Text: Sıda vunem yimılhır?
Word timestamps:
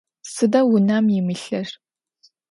Sıda 0.33 0.61
vunem 0.69 1.09
yimılhır? 1.09 1.69